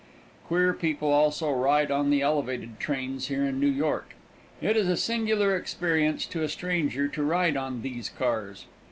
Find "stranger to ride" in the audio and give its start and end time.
6.49-7.55